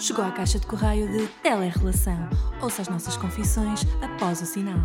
[0.00, 2.16] Chegou à caixa de correio de Telerrelação.
[2.62, 4.78] Ouça as nossas confissões após o sinal.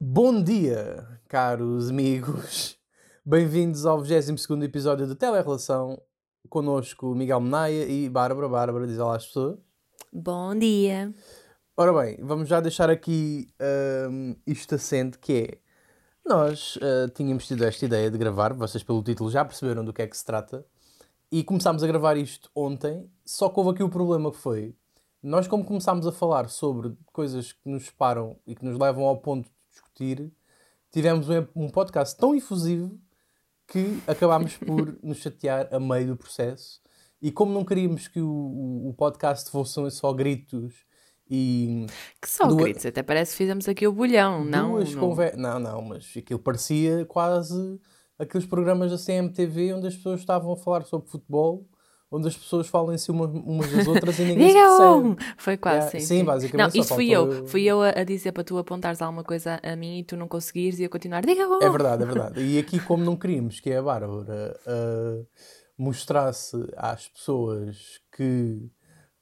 [0.00, 2.76] Bom dia, caros amigos.
[3.24, 5.96] Bem-vindos ao 22 episódio de Telerrelação.
[6.48, 8.48] Conosco Miguel Menaia e Bárbara.
[8.48, 9.58] Bárbara, diz olá às pessoas.
[10.12, 11.14] Bom dia.
[11.76, 13.46] Ora bem, vamos já deixar aqui
[14.10, 15.58] hum, isto assente, que é...
[16.28, 20.02] Nós uh, tínhamos tido esta ideia de gravar, vocês pelo título já perceberam do que
[20.02, 20.66] é que se trata,
[21.30, 24.74] e começámos a gravar isto ontem, só que houve aqui o problema que foi,
[25.22, 29.16] nós como começámos a falar sobre coisas que nos separam e que nos levam ao
[29.16, 30.32] ponto de discutir,
[30.92, 32.96] tivemos um, podcast tão efusivo
[33.66, 36.80] que acabámos por nos chatear a meio do processo.
[37.20, 40.86] E como não queríamos que o, o, podcast fossem só gritos
[41.28, 41.86] e.
[42.22, 44.78] Que só duas, gritos, até parece que fizemos aqui o bolhão, não?
[44.78, 44.94] Não...
[44.94, 45.36] Conver...
[45.36, 47.80] não, não, mas aquilo parecia quase
[48.18, 51.66] aqueles programas da CMTV onde as pessoas estavam a falar sobre futebol
[52.10, 55.08] onde as pessoas falam em si uma, umas das outras e ninguém Diga se percebe.
[55.08, 55.16] Um.
[55.36, 55.90] Foi quase, yeah.
[55.90, 56.24] sim, sim, sim.
[56.24, 56.74] basicamente.
[56.74, 57.46] Não, isso fui eu.
[57.46, 60.28] Fui eu a, a, dizer para tu apontares alguma coisa a mim e tu não
[60.28, 61.24] conseguires e eu continuar.
[61.24, 61.62] Diga um.
[61.62, 62.40] É verdade, é verdade.
[62.40, 65.26] E aqui, como não queríamos que a Bárbara uh,
[65.76, 68.70] mostrasse às pessoas que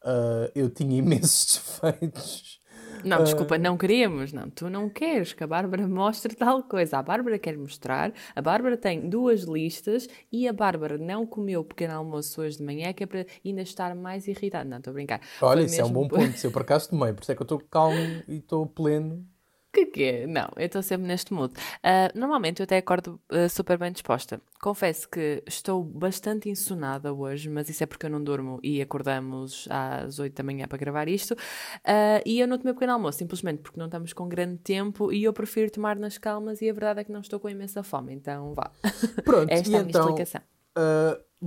[0.05, 2.61] uh, eu tinha imensos defeitos
[3.05, 4.51] não, desculpa, não queríamos, não.
[4.51, 6.99] Tu não queres que a Bárbara mostre tal coisa.
[6.99, 8.13] A Bárbara quer mostrar.
[8.35, 12.63] A Bárbara tem duas listas e a Bárbara não comeu o pequeno almoço hoje de
[12.63, 14.69] manhã, que é para ainda estar mais irritada.
[14.69, 15.21] Não, estou a brincar.
[15.41, 15.87] Olha, Foi isso mesmo...
[15.87, 16.39] é um bom ponto.
[16.39, 19.27] Se eu por acaso tomei, por isso é que eu estou calmo e estou pleno
[19.75, 20.27] que que é?
[20.27, 21.53] Não, eu estou sempre neste mood.
[21.53, 24.41] Uh, normalmente eu até acordo uh, super bem disposta.
[24.63, 29.67] Confesso que estou bastante insonada hoje, mas isso é porque eu não durmo e acordamos
[29.69, 31.33] às 8 da manhã para gravar isto.
[31.33, 35.25] Uh, e eu não tomei pequeno almoço, simplesmente porque não estamos com grande tempo e
[35.25, 38.15] eu prefiro tomar nas calmas e a verdade é que não estou com imensa fome,
[38.15, 38.71] então vá.
[39.25, 40.41] Pronto, Esta e é a minha então, explicação.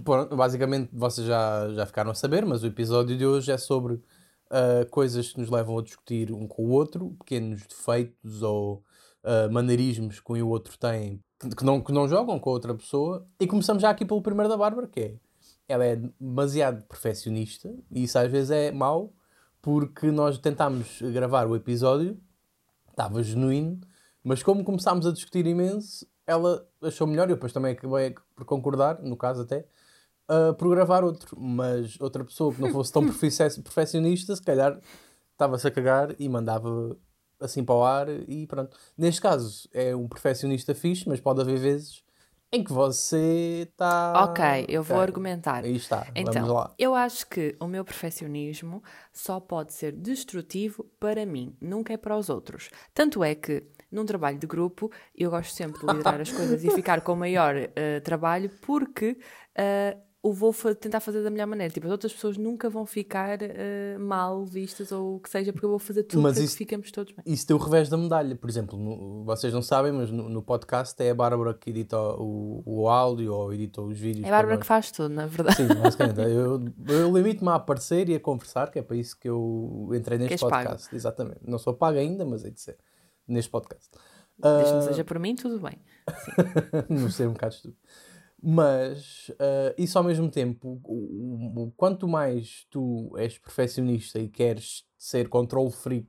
[0.03, 4.01] pronto, basicamente vocês já, já ficaram a saber, mas o episódio de hoje é sobre
[4.51, 8.83] uh, coisas que nos levam a discutir um com o outro, pequenos defeitos ou
[9.23, 11.21] uh, maneirismos que um e o outro têm
[11.55, 13.27] que não, que não jogam com a outra pessoa.
[13.39, 15.15] E começamos já aqui pelo primeiro da Bárbara, que é
[15.67, 19.13] ela é demasiado perfeccionista e isso às vezes é mau
[19.61, 22.17] porque nós tentámos gravar o episódio,
[22.89, 23.81] estava genuíno,
[24.23, 29.01] mas como começámos a discutir imenso, ela achou melhor, eu depois também acabei por concordar,
[29.01, 29.65] no caso até,
[30.29, 31.39] uh, por gravar outro.
[31.39, 34.79] Mas outra pessoa que não fosse tão perfeccionista, se calhar
[35.31, 36.97] estava-se a cagar e mandava
[37.39, 38.75] assim para o ar e pronto.
[38.97, 42.03] Neste caso é um perfeccionista fixe, mas pode haver vezes
[42.51, 44.23] em que você está.
[44.23, 45.65] Ok, eu vou argumentar.
[45.65, 46.07] Aí está.
[46.15, 51.97] Então, eu acho que o meu perfeccionismo só pode ser destrutivo para mim, nunca é
[51.97, 52.69] para os outros.
[52.93, 56.71] Tanto é que num trabalho de grupo eu gosto sempre de liderar as coisas e
[56.71, 59.17] ficar com o maior uh, trabalho porque
[59.57, 61.73] uh, o vou tentar fazer da melhor maneira.
[61.73, 65.65] Tipo, as outras pessoas nunca vão ficar uh, mal vistas ou o que seja, porque
[65.65, 67.23] eu vou fazer tudo mas para isso, que ficamos todos bem.
[67.25, 68.35] Isso tem o revés da medalha.
[68.35, 71.97] Por exemplo, no, vocês não sabem, mas no, no, podcast é a Bárbara que edita
[71.97, 74.25] o, o áudio ou edita os vídeos.
[74.25, 75.57] É a Bárbara que faz tudo, na verdade.
[75.57, 76.19] Sim, basicamente.
[76.19, 80.17] eu, eu limito-me a aparecer e a conversar, que é para isso que eu entrei
[80.17, 80.85] neste podcast.
[80.85, 80.95] Pago.
[80.95, 81.39] Exatamente.
[81.43, 82.77] Não sou pago ainda, mas é de ser.
[83.27, 83.89] Neste podcast.
[84.37, 84.79] Desde uh...
[84.79, 85.79] que seja por mim, tudo bem.
[86.89, 87.79] não sei um bocado estúpido.
[88.41, 94.85] Mas uh, isso ao mesmo tempo, o, o, quanto mais tu és perfeccionista e queres
[94.97, 96.07] ser control freak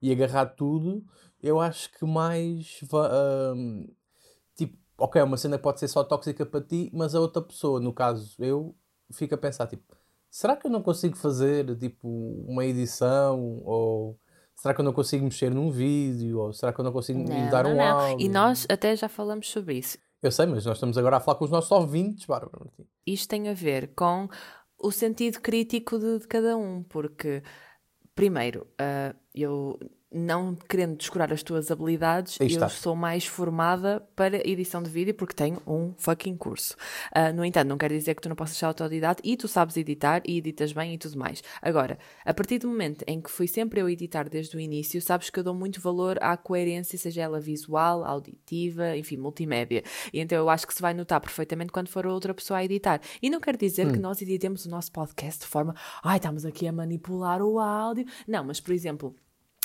[0.00, 1.02] e agarrar tudo,
[1.42, 3.94] eu acho que mais uh,
[4.54, 7.94] tipo, ok, uma cena pode ser só tóxica para ti, mas a outra pessoa, no
[7.94, 8.76] caso eu,
[9.10, 9.96] fica a pensar tipo,
[10.30, 12.08] será que eu não consigo fazer tipo
[12.46, 14.18] uma edição ou
[14.54, 17.50] será que eu não consigo mexer num vídeo ou será que eu não consigo não,
[17.50, 17.82] dar um não.
[17.82, 18.26] áudio?
[18.26, 19.96] E nós até já falamos sobre isso.
[20.24, 22.86] Eu sei, mas nós estamos agora a falar com os nossos ouvintes, Bárbara Martins.
[23.06, 24.26] Isto tem a ver com
[24.78, 27.42] o sentido crítico de, de cada um, porque,
[28.14, 29.78] primeiro, uh, eu
[30.14, 35.34] não querendo descurar as tuas habilidades, eu sou mais formada para edição de vídeo porque
[35.34, 36.76] tenho um fucking curso.
[37.14, 39.76] Uh, no entanto, não quer dizer que tu não possas ser autodidata e tu sabes
[39.76, 41.42] editar e editas bem e tudo mais.
[41.60, 45.30] Agora, a partir do momento em que fui sempre eu editar desde o início, sabes
[45.30, 49.82] que eu dou muito valor à coerência, seja ela visual, auditiva, enfim, multimédia.
[50.12, 53.00] E então eu acho que se vai notar perfeitamente quando for outra pessoa a editar.
[53.20, 53.92] E não quer dizer hum.
[53.92, 58.06] que nós editemos o nosso podcast de forma, ai, estamos aqui a manipular o áudio.
[58.28, 59.14] Não, mas por exemplo,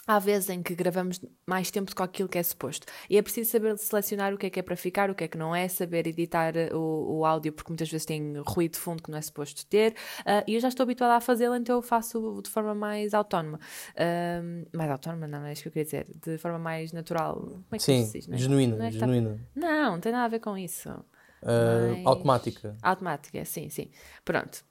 [0.10, 2.88] Há vezes em que gravamos mais tempo do que aquilo que é suposto.
[3.08, 5.28] E é preciso saber selecionar o que é que é para ficar, o que é
[5.28, 8.80] que não é, saber editar eh, o, o áudio, porque muitas vezes tem ruído de
[8.80, 9.92] fundo que não é suposto ter.
[10.22, 13.60] Uh, e eu já estou habituada a fazê-lo, então eu faço de forma mais autónoma.
[13.94, 16.08] Uh, mais autónoma, não, é isso que eu queria dizer.
[16.20, 17.36] De forma mais natural.
[17.36, 18.28] Como é que Sim, se diz?
[18.28, 18.40] Não é?
[18.40, 18.78] genuína.
[18.78, 19.30] Não, é genuína.
[19.54, 19.62] Tá...
[19.62, 20.90] não, não tem nada a ver com isso.
[20.90, 22.06] Uh, mais...
[22.08, 22.76] Automática.
[22.82, 23.92] Automática, sim, sim.
[24.26, 24.68] Pronto.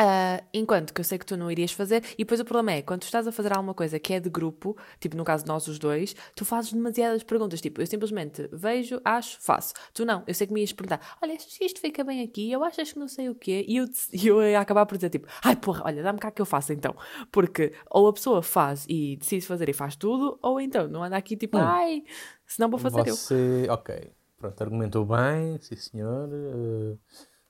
[0.00, 2.82] Uh, enquanto que eu sei que tu não irias fazer, e depois o problema é,
[2.82, 5.48] quando tu estás a fazer alguma coisa que é de grupo, tipo no caso de
[5.48, 9.74] nós os dois, tu fazes demasiadas perguntas, tipo, eu simplesmente vejo, acho, faço.
[9.92, 12.50] Tu não, eu sei que me ias perguntar, olha, que isto fica bem aqui?
[12.50, 15.26] Eu acho que não sei o quê, e eu, eu ia acabar por dizer tipo,
[15.42, 16.94] ai porra, olha, dá-me cá que eu faço então.
[17.32, 21.16] Porque ou a pessoa faz e decide fazer e faz tudo, ou então não anda
[21.16, 21.62] aqui tipo, hum.
[21.62, 22.04] ai,
[22.46, 23.66] se não vou fazer Você...
[23.66, 23.72] eu.
[23.72, 26.28] Ok, pronto, argumentou bem, sim senhor.
[26.28, 26.98] Uh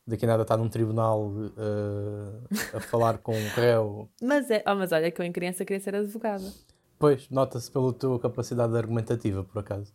[0.09, 4.09] daqui a nada está num tribunal uh, a falar com um réu.
[4.23, 6.45] Mas, é, oh, mas olha que eu em criança queria ser advogada.
[6.99, 9.93] Pois, nota-se pela tua capacidade argumentativa, por acaso.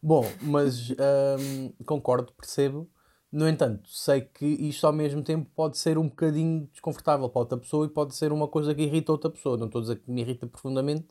[0.00, 2.88] Bom, mas um, ehm, concordo, percebo.
[3.32, 7.58] No entanto, sei que isto ao mesmo tempo pode ser um bocadinho desconfortável para outra
[7.58, 9.56] pessoa e pode ser uma coisa que irrita outra pessoa.
[9.56, 11.08] Não estou a dizer que me irrita profundamente,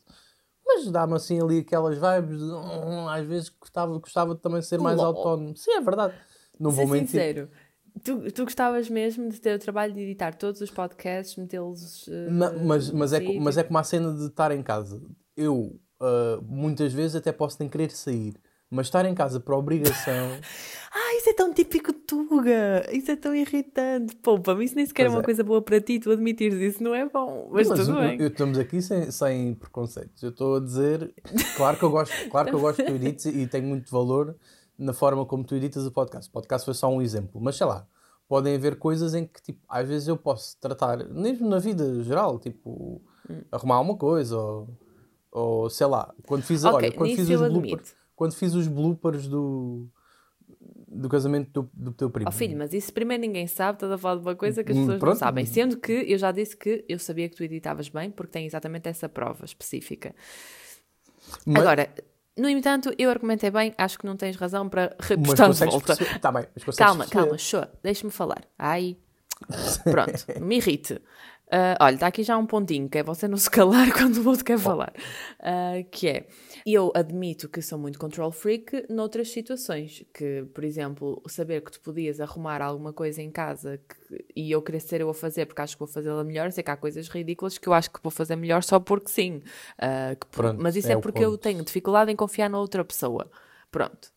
[0.64, 4.80] mas dá-me assim ali aquelas vibes de, hum, às vezes gostava, gostava de também ser
[4.80, 5.54] mais autónomo.
[5.56, 6.14] Sim, é verdade.
[6.58, 7.08] Não vou mentir.
[7.08, 7.50] sincero,
[8.04, 12.06] Tu, tu gostavas mesmo de ter o trabalho de editar todos os podcasts, metê-los.
[12.06, 12.30] Uh,
[12.62, 15.00] mas, mas, é, mas é como a cena de estar em casa.
[15.34, 18.34] Eu, uh, muitas vezes, até posso nem querer sair,
[18.70, 20.28] mas estar em casa por obrigação.
[20.92, 22.84] ah, isso é tão típico Tuga!
[22.92, 24.14] Isso é tão irritante.
[24.16, 25.24] Pô, para mim isso nem sequer é uma é.
[25.24, 27.48] coisa boa para ti, tu admitires isso não é bom.
[27.50, 28.20] Mas, mas tudo bem.
[28.20, 30.22] Eu, estamos aqui sem, sem preconceitos.
[30.22, 31.10] Eu estou a dizer,
[31.56, 34.36] claro que eu gosto, claro que eu gosto que tu edites e tenho muito valor
[34.78, 36.28] na forma como tu editas o podcast.
[36.28, 37.86] O podcast foi só um exemplo, mas sei lá,
[38.28, 42.38] podem haver coisas em que, tipo, às vezes eu posso tratar, mesmo na vida geral,
[42.38, 43.42] tipo, hum.
[43.52, 44.68] arrumar uma coisa ou,
[45.30, 49.28] ou sei lá, quando fiz, okay, olha, quando fiz, os bloopers, quando fiz os bloopers
[49.28, 49.88] do
[50.94, 52.28] do casamento do, do teu primo.
[52.28, 54.78] Oh filho, mas isso primeiro ninguém sabe, estás a falar de uma coisa que as
[54.78, 55.14] hum, pessoas Pronto.
[55.14, 55.44] não sabem.
[55.44, 58.88] Sendo que eu já disse que eu sabia que tu editavas bem, porque tem exatamente
[58.88, 60.14] essa prova específica.
[61.44, 61.56] Mas...
[61.56, 61.90] Agora,
[62.36, 65.96] no entanto, eu argumentei bem, acho que não tens razão para repostar de volta.
[66.20, 67.22] Tá bem, mas calma, perceber.
[67.22, 68.42] calma, show, deixa-me falar.
[68.58, 68.96] Ai,
[69.84, 71.00] pronto, me irrite.
[71.46, 74.28] Uh, olha, está aqui já um pontinho, que é você não se calar quando o
[74.28, 74.92] outro quer falar.
[75.38, 76.26] Uh, que é,
[76.64, 81.80] eu admito que sou muito control freak noutras situações, que, por exemplo, saber que tu
[81.80, 85.60] podias arrumar alguma coisa em casa que, e eu querer ser eu a fazer porque
[85.60, 88.10] acho que vou fazê-la melhor, sei que há coisas ridículas que eu acho que vou
[88.10, 89.42] fazer melhor só porque sim.
[89.78, 92.84] Uh, que, pronto, mas isso é, é porque eu tenho dificuldade em confiar na outra
[92.84, 93.30] pessoa.
[93.70, 94.12] Pronto.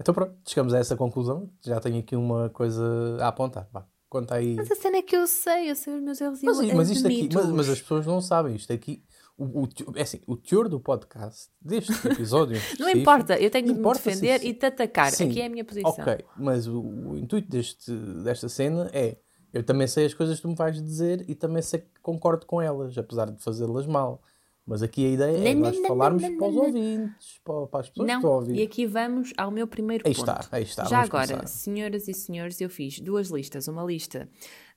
[0.00, 1.50] Então pronto, chegamos a essa conclusão.
[1.62, 3.68] Já tenho aqui uma coisa a apontar.
[3.72, 3.86] Vá.
[4.08, 4.54] Conta aí.
[4.54, 6.90] Mas a cena é que eu sei, eu sei os meus erros mas, e mas
[6.90, 8.56] isto aqui, mas, mas, as pessoas não sabem.
[8.56, 9.04] Isto aqui,
[9.36, 12.58] o, o, é assim, o teor do podcast, deste episódio.
[12.78, 15.12] não importa, eu tenho de me defender e te atacar.
[15.12, 15.90] Sim, aqui é a minha posição.
[15.90, 19.18] Ok, mas o, o, intuito deste, desta cena é.
[19.50, 22.44] Eu também sei as coisas que tu me vais dizer e também sei que concordo
[22.44, 24.22] com elas, apesar de fazê-las mal.
[24.68, 28.14] Mas aqui a ideia é nós falarmos para os ouvintes, para, para as pessoas não,
[28.14, 28.56] que estão a ouvir.
[28.56, 30.30] E aqui vamos ao meu primeiro aí ponto.
[30.30, 30.84] Está, aí está.
[30.84, 31.46] Já agora, começar.
[31.46, 33.66] senhoras e senhores, eu fiz duas listas.
[33.66, 34.28] Uma lista,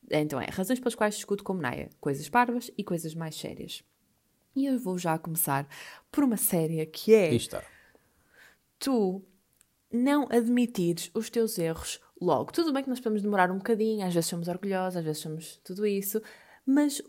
[0.09, 1.89] então é, razões pelas quais discuto como Naya.
[1.99, 3.83] Coisas parvas e coisas mais sérias.
[4.55, 5.67] E eu vou já começar
[6.09, 7.27] por uma séria que é...
[7.27, 7.61] Aí está.
[8.79, 9.21] Tu
[9.91, 12.53] não admitires os teus erros logo.
[12.53, 15.59] Tudo bem que nós podemos demorar um bocadinho, às vezes somos orgulhosos, às vezes somos
[15.65, 16.21] tudo isso,
[16.65, 17.01] mas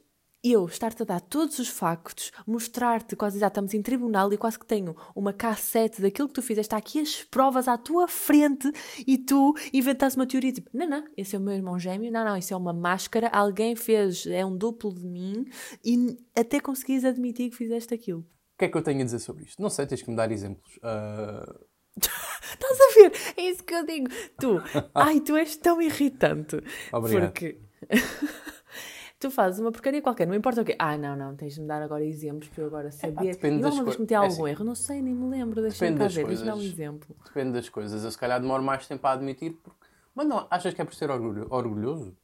[0.43, 4.59] eu estar-te a dar todos os factos, mostrar-te quase já estamos em tribunal e quase
[4.59, 8.71] que tenho uma cassete daquilo que tu fizeste, está aqui as provas à tua frente
[9.07, 12.25] e tu inventaste uma teoria tipo, não, não, esse é o meu irmão gêmeo, não,
[12.25, 15.47] não, isso é uma máscara, alguém fez, é um duplo de mim
[15.85, 18.21] e até conseguis admitir que fizeste aquilo.
[18.21, 19.63] O que é que eu tenho a dizer sobre isto?
[19.63, 20.77] Não sei, tens que me dar exemplos.
[20.79, 21.67] Uh...
[22.53, 23.13] Estás a ver?
[23.37, 24.09] É isso que eu digo.
[24.39, 24.63] Tu,
[24.95, 26.61] ai, tu és tão irritante.
[26.93, 27.33] Obrigado.
[27.33, 27.59] Porque
[29.23, 30.77] tu fazes uma porcaria qualquer, não importa o quê.
[30.79, 33.29] Ah, não, não, tens de me dar agora exemplos para eu agora saber.
[33.29, 34.65] É, depende e alguma vez cometi é algum assim, erro?
[34.65, 35.63] Não sei, nem me lembro.
[35.63, 37.17] Deixa-me cá ver, deixa-me dar um exemplo.
[37.25, 38.05] Depende das coisas.
[38.05, 39.79] Eu se calhar demoro mais tempo a admitir, porque...
[40.15, 42.17] mas não, achas que é por ser orgulhoso?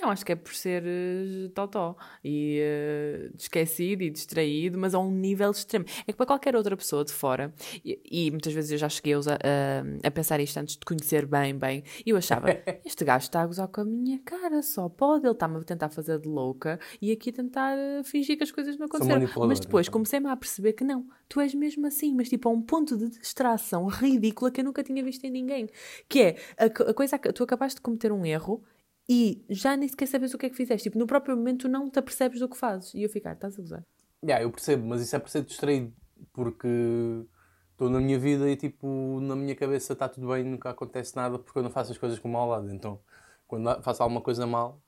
[0.00, 5.00] Não, acho que é por ser uh, totó e uh, esquecido e distraído, mas a
[5.00, 5.84] um nível extremo.
[6.06, 7.52] É que para qualquer outra pessoa de fora,
[7.84, 11.26] e, e muitas vezes eu já cheguei a, a, a, pensar isto antes de conhecer
[11.26, 12.46] bem, bem, e eu achava,
[12.86, 15.88] este gajo está a gozar com a minha cara, só pode, ele está-me a tentar
[15.88, 19.28] fazer de louca e aqui tentar fingir que as coisas não aconteceram.
[19.48, 19.92] Mas depois então.
[19.94, 23.08] comecei-me a perceber que não, tu és mesmo assim, mas tipo a um ponto de
[23.08, 25.68] distração ridícula que eu nunca tinha visto em ninguém.
[26.08, 28.62] Que é, a, a coisa, tu acabaste de cometer um erro
[29.08, 30.84] e já nem sequer sabes o que é que fizeste.
[30.84, 32.92] Tipo, no próprio momento tu não te apercebes do que fazes.
[32.94, 33.84] E eu ficar, estás a gozar.
[34.22, 35.92] Yeah, eu percebo, mas isso é por ser distraído.
[36.32, 36.68] Porque
[37.72, 41.38] estou na minha vida e tipo, na minha cabeça está tudo bem, nunca acontece nada
[41.38, 42.70] porque eu não faço as coisas com mau lado.
[42.70, 43.00] Então,
[43.46, 44.82] quando faço alguma coisa mal.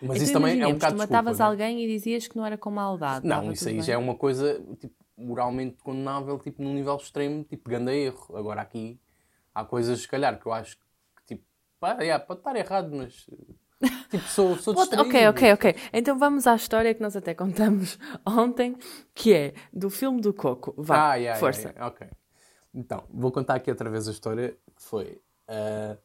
[0.00, 1.82] Mas então, isso também é um bocado Tu matavas desculpa, alguém né?
[1.82, 3.26] e dizias que não era com maldade.
[3.26, 3.82] Não, isso aí bem.
[3.82, 8.36] já é uma coisa tipo, moralmente condenável, tipo, num nível extremo, tipo, grande erro.
[8.36, 9.00] Agora aqui
[9.54, 10.76] há coisas, se calhar, que eu acho
[11.82, 13.28] Pá, yeah, pode estar errado, mas.
[14.08, 14.72] Tipo, sou, sou.
[14.72, 15.74] Ok, ok, ok.
[15.92, 18.76] Então vamos à história que nós até contamos ontem,
[19.12, 20.72] que é do filme do Coco.
[20.78, 21.70] Vá, ah, yeah, força.
[21.70, 21.96] Yeah, yeah.
[21.96, 22.08] ok.
[22.72, 25.20] Então, vou contar aqui outra vez a história, que foi...
[25.48, 25.98] Uh,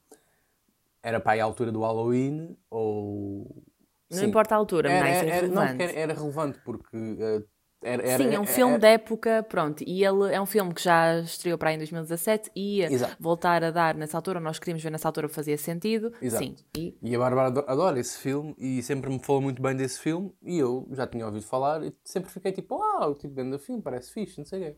[1.03, 3.63] era para a altura do Halloween, ou...
[4.09, 4.25] Não Sim.
[4.25, 5.73] importa a altura, era, mas é era, relevante.
[5.75, 6.97] Não, era, era relevante, porque...
[6.97, 7.47] Uh,
[7.87, 10.73] era, era, Sim, é um filme era, da época, pronto, e ele é um filme
[10.73, 13.15] que já estreou para aí em 2017 e ia Exato.
[13.19, 16.11] voltar a dar nessa altura, nós queríamos ver nessa altura, fazia sentido.
[16.21, 16.43] Exato.
[16.43, 16.55] Sim.
[16.77, 16.97] E...
[17.01, 20.57] e a Bárbara adora esse filme e sempre me falou muito bem desse filme e
[20.57, 24.11] eu já tinha ouvido falar e sempre fiquei tipo, ah, o tipo de filme, parece
[24.11, 24.77] fixe, não sei o quê.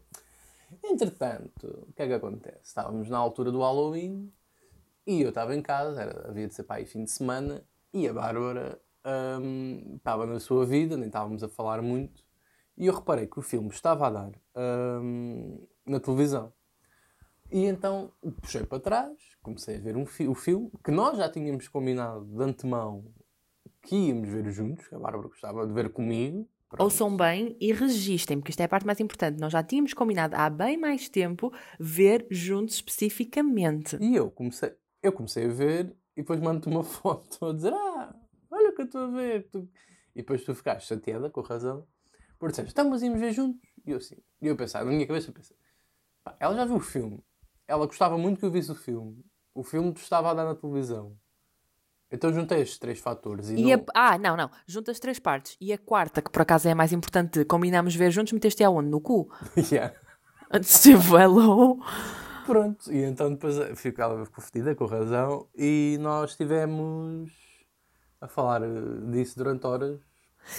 [0.84, 2.60] Entretanto, o que é que acontece?
[2.64, 4.32] Estávamos na altura do Halloween
[5.08, 8.08] e eu estava em casa, era, havia de ser para aí fim de semana e
[8.08, 8.80] a Bárbara
[9.42, 12.24] hum, estava na sua vida, nem estávamos a falar muito
[12.80, 14.32] e eu reparei que o filme estava a dar
[15.04, 16.54] hum, na televisão.
[17.52, 21.30] E então puxei para trás, comecei a ver um fi o filme que nós já
[21.30, 23.04] tínhamos combinado de antemão
[23.82, 26.48] que íamos ver juntos, que a Bárbara gostava de ver comigo.
[26.70, 26.84] Pronto.
[26.84, 29.40] Ouçam bem e registrem, porque isto é a parte mais importante.
[29.40, 33.98] Nós já tínhamos combinado há bem mais tempo ver juntos especificamente.
[34.00, 38.16] E eu comecei, eu comecei a ver e depois mando-te uma foto a dizer: Ah,
[38.52, 39.50] olha o que eu estou a ver.
[40.16, 41.88] E depois tu ficaste chateada, com razão.
[42.40, 43.70] Por disseste, então, mas íamos ver juntos.
[43.86, 45.58] E eu assim, e eu pensava, na minha cabeça eu pensei,
[46.24, 47.22] pá, ela já viu o filme.
[47.68, 49.24] Ela gostava muito que eu visse o filme.
[49.54, 51.18] O filme estava a dar na televisão.
[52.12, 53.50] Então juntei estes três fatores.
[53.50, 53.86] E, e não...
[53.94, 54.14] A...
[54.14, 54.50] Ah, não, não.
[54.66, 55.58] Juntas três partes.
[55.60, 58.90] E a quarta, que por acaso é a mais importante, combinámos ver juntos, meteste aonde?
[58.90, 59.30] No cu?
[59.72, 59.94] yeah.
[60.82, 61.78] Tipo, hello.
[62.46, 62.92] Pronto.
[62.92, 65.48] E então depois ficou ela confundida, com razão.
[65.56, 67.32] E nós estivemos
[68.20, 70.09] a falar eh, disso durante horas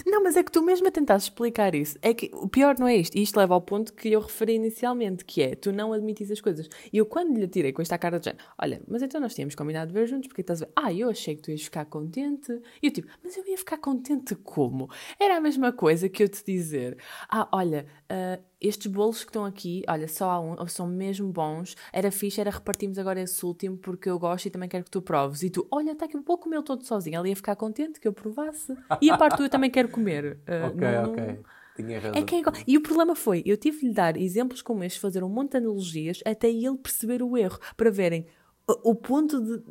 [0.06, 1.98] não, mas é que tu mesmo a tentar explicar isso.
[2.02, 3.16] É que o pior não é isto.
[3.16, 6.40] E isto leva ao ponto que eu referi inicialmente, que é tu não admites as
[6.40, 6.68] coisas.
[6.92, 9.54] E eu quando lhe tirei com esta cara de género, olha, mas então nós tínhamos
[9.54, 10.72] combinado de ver juntos, porque estás a ver?
[10.76, 12.52] Ah, eu achei que tu ias ficar contente.
[12.82, 14.88] E eu tipo, mas eu ia ficar contente como?
[15.18, 16.96] Era a mesma coisa que eu te dizer,
[17.28, 21.76] ah, olha, uh, estes bolos que estão aqui, olha, só há um, são mesmo bons.
[21.92, 25.00] Era fixe, era repartimos agora esse último porque eu gosto e também quero que tu
[25.00, 25.42] proves.
[25.42, 27.16] E tu, olha, está aqui um pouco comê todo sozinho.
[27.16, 28.76] Ela ia ficar contente que eu provasse.
[29.00, 30.38] E a parte tu, eu também quero comer.
[30.46, 31.38] Uh, ok, não, ok.
[31.76, 32.20] Tinha razão.
[32.20, 32.54] É que é igual.
[32.66, 35.52] E o problema foi, eu tive de lhe dar exemplos como estes, fazer um monte
[35.52, 38.26] de analogias até ele perceber o erro, para verem
[38.66, 39.62] o, o ponto de.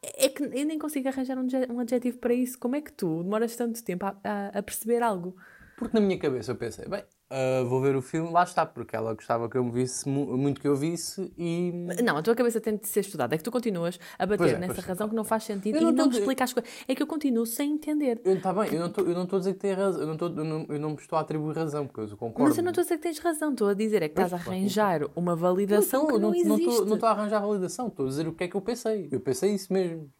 [0.00, 2.56] É que eu nem consigo arranjar um, um adjetivo para isso.
[2.58, 5.36] Como é que tu demoras tanto tempo a, a, a perceber algo?
[5.78, 8.96] Porque na minha cabeça eu pensei, bem, Uh, vou ver o filme, lá está, porque
[8.96, 11.70] ela gostava que eu me visse, muito que eu visse e.
[12.02, 13.34] Não, a tua cabeça tem de ser estudada.
[13.34, 15.84] É que tu continuas a bater é, nessa razão que não faz sentido eu e
[15.84, 16.70] não, não te explica as coisas.
[16.88, 18.18] É que eu continuo sem entender.
[18.24, 20.66] Está bem, eu não estou a dizer que tem razão, eu não, tô, eu, não,
[20.70, 22.48] eu não me estou a atribuir razão, porque eu concordo.
[22.48, 24.32] Mas eu não estou a dizer que tens razão, estou a dizer é que estás
[24.32, 26.86] a arranjar uma validação não, que não, não existe.
[26.86, 29.10] Não estou a arranjar validação, estou a dizer o que é que eu pensei.
[29.12, 30.10] Eu pensei isso mesmo.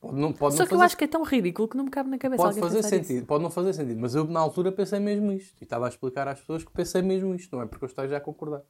[0.00, 0.80] Pode não, pode Só que fazer...
[0.80, 2.42] eu acho que é tão ridículo que não me cabe na cabeça.
[2.42, 3.26] Pode fazer sentido, isso.
[3.26, 5.56] pode não fazer sentido, mas eu na altura pensei mesmo isto.
[5.60, 8.06] E estava a explicar às pessoas que pensei mesmo isto, não é porque eu estou
[8.06, 8.62] já a concordar.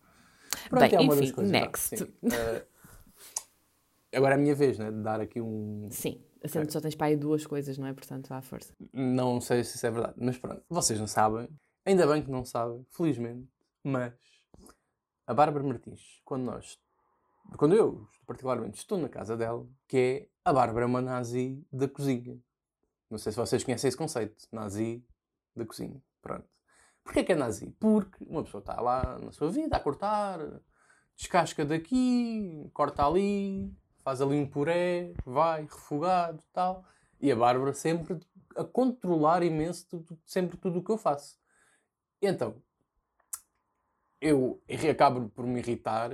[0.68, 1.52] Pronto, Bem, é uma enfim, das coisas.
[1.52, 2.02] Next.
[2.04, 2.66] Uh,
[4.14, 4.90] agora é a minha vez, né?
[4.90, 5.88] De dar aqui um.
[5.90, 6.71] Sim, sempre okay.
[6.71, 7.92] só tens para aí duas coisas, não é?
[7.92, 8.73] Portanto, vá à força.
[8.92, 10.62] Não sei se isso é verdade, mas pronto.
[10.68, 11.49] Vocês não sabem,
[11.85, 13.49] ainda bem que não sabem, felizmente,
[13.83, 14.12] mas
[15.26, 16.78] a Bárbara Martins, quando nós.
[17.56, 22.38] Quando eu, particularmente, estou na casa dela, que é a Bárbara uma nazi da cozinha.
[23.10, 24.46] Não sei se vocês conhecem esse conceito.
[24.52, 25.04] Nazi
[25.54, 26.02] da cozinha.
[26.20, 26.48] Pronto.
[27.04, 27.70] Porquê que é nazi?
[27.78, 30.40] Porque uma pessoa está lá na sua vida a cortar,
[31.16, 33.72] descasca daqui, corta ali,
[34.02, 36.84] faz ali um puré, vai, refogado tal.
[37.20, 38.18] E a Bárbara sempre
[38.56, 41.38] a controlar imenso tudo, sempre tudo o que eu faço.
[42.20, 42.60] E então,
[44.20, 44.60] eu
[44.90, 46.10] acabo por me irritar,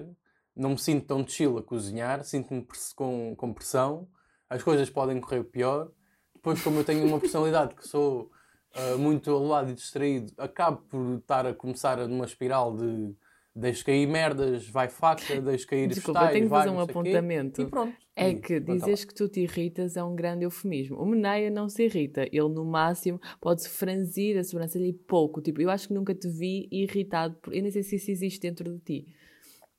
[0.54, 4.08] não me sinto tão chill a cozinhar, sinto-me com, com pressão
[4.52, 5.90] as coisas podem correr pior.
[6.34, 8.30] Depois, como eu tenho uma personalidade que sou
[8.76, 13.14] uh, muito alado e distraído, acabo por estar a começar numa espiral de
[13.54, 17.62] deixo cair merdas, vai faca, deixo cair Desculpa, vegetais, tenho que fazer um apontamento.
[17.62, 17.96] E pronto.
[18.14, 20.98] É e, que dizes que tu te irritas é um grande eufemismo.
[20.98, 22.26] O Meneia não se irrita.
[22.30, 25.40] Ele, no máximo, pode-se franzir a sobrancelha e pouco.
[25.40, 27.36] Tipo, eu acho que nunca te vi irritado.
[27.40, 27.54] Por...
[27.54, 29.06] Eu nem sei se isso existe dentro de ti.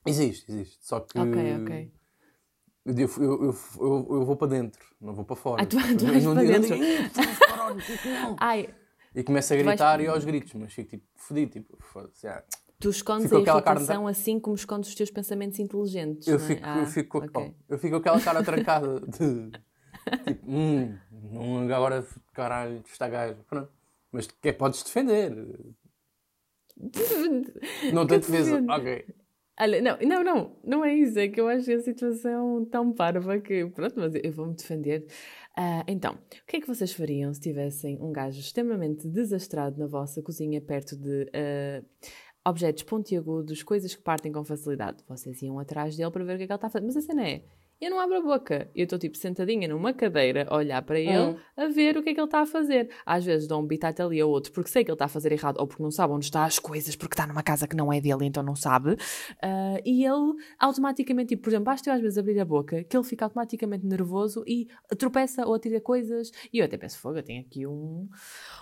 [0.05, 0.77] Existe, existe.
[0.81, 1.17] Só que...
[1.17, 1.93] Ok, ok.
[2.85, 5.63] Eu, eu, eu, eu, eu vou para dentro, não vou para fora.
[5.63, 6.75] Ah, tu, tu vais para dentro.
[8.39, 8.73] Ai,
[9.15, 10.07] e começo a gritar vais...
[10.07, 12.27] e aos gritos, mas fico tipo fodido, tipo, foda-se.
[12.27, 12.43] Ah.
[12.79, 16.27] Tu escondes fico a irritação assim como escondes os teus pensamentos inteligentes.
[16.27, 17.55] Eu, fico, ah, eu, fico, okay.
[17.69, 19.51] eu fico com aquela cara trancada de
[20.25, 20.97] tipo, hum,
[21.73, 23.37] agora caralho, está gajo.
[23.47, 23.71] Pronto.
[24.11, 25.31] Mas que é, podes defender.
[27.93, 28.61] não tem defesa.
[28.69, 29.05] Ok.
[29.59, 31.19] Olha, não, não, não, não é isso.
[31.19, 33.65] É que eu acho a situação tão parva que.
[33.67, 35.05] Pronto, mas eu vou-me defender.
[35.57, 39.85] Uh, então, o que é que vocês fariam se tivessem um gajo extremamente desastrado na
[39.85, 41.85] vossa cozinha, perto de uh,
[42.43, 45.03] objetos pontiagudos, coisas que partem com facilidade?
[45.07, 46.85] Vocês iam atrás dele para ver o que é que ele está a fazer.
[46.85, 47.43] Mas a cena é
[47.83, 48.69] eu não abro a boca.
[48.75, 51.37] Eu estou tipo sentadinha numa cadeira a olhar para ele, hum.
[51.55, 52.89] a ver o que é que ele está a fazer.
[53.05, 55.31] Às vezes dou um bitate ali a outro porque sei que ele está a fazer
[55.31, 57.91] errado ou porque não sabe onde está as coisas, porque está numa casa que não
[57.91, 58.91] é dele, então não sabe.
[58.93, 62.95] Uh, e ele automaticamente, tipo, por exemplo, basta eu às vezes abrir a boca que
[62.95, 66.31] ele fica automaticamente nervoso e tropeça ou atira coisas.
[66.51, 68.07] E eu até penso, fogo, eu tenho aqui um,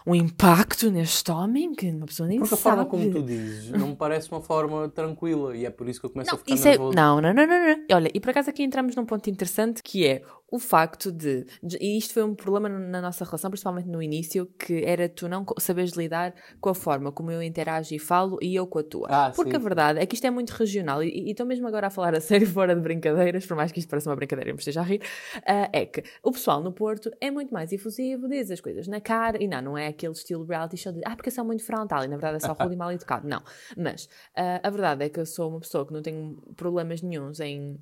[0.06, 2.62] um impacto neste homem que uma pessoa nem porque sabe.
[2.62, 5.88] Porque a forma como tu dizes não me parece uma forma tranquila e é por
[5.88, 6.94] isso que eu começo não, a ficar é nervoso.
[6.94, 6.96] É...
[6.96, 7.86] Não, não, não, não, não.
[7.94, 11.46] Olha, e por acaso aqui entramos num ponto interessante que é o facto de,
[11.80, 15.46] e isto foi um problema na nossa relação, principalmente no início, que era tu não
[15.58, 19.08] saberes lidar com a forma como eu interajo e falo e eu com a tua.
[19.10, 19.56] Ah, Porque sim.
[19.56, 22.20] a verdade é que isto é muito regional e estou mesmo agora a falar a
[22.20, 24.84] sério fora de brincadeiras, por mais que isto pareça uma brincadeira e me esteja a
[24.84, 25.02] rir,
[25.38, 29.00] uh, é que o pessoal no Porto é muito mais efusivo, diz as coisas na
[29.00, 31.64] cara e não, não é aquele estilo reality show de ah, porque eu sou muito
[31.64, 33.26] frontal e na verdade é só rude e mal educado.
[33.26, 33.42] Não.
[33.78, 34.06] Mas
[34.38, 37.80] uh, a verdade é que eu sou uma pessoa que não tem problemas nenhums em